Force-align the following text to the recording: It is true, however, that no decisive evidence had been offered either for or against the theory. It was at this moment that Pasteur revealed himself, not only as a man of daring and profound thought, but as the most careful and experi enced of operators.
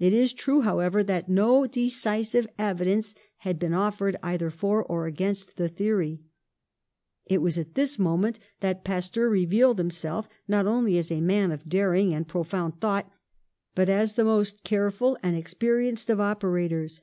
It 0.00 0.12
is 0.12 0.32
true, 0.32 0.62
however, 0.62 1.04
that 1.04 1.28
no 1.28 1.64
decisive 1.64 2.48
evidence 2.58 3.14
had 3.36 3.60
been 3.60 3.72
offered 3.72 4.16
either 4.20 4.50
for 4.50 4.82
or 4.82 5.06
against 5.06 5.54
the 5.56 5.68
theory. 5.68 6.20
It 7.26 7.40
was 7.40 7.56
at 7.56 7.76
this 7.76 7.96
moment 7.96 8.40
that 8.58 8.82
Pasteur 8.82 9.28
revealed 9.28 9.78
himself, 9.78 10.28
not 10.48 10.66
only 10.66 10.98
as 10.98 11.12
a 11.12 11.20
man 11.20 11.52
of 11.52 11.68
daring 11.68 12.12
and 12.12 12.26
profound 12.26 12.80
thought, 12.80 13.08
but 13.76 13.88
as 13.88 14.14
the 14.14 14.24
most 14.24 14.64
careful 14.64 15.16
and 15.22 15.36
experi 15.40 15.88
enced 15.92 16.10
of 16.10 16.18
operators. 16.20 17.00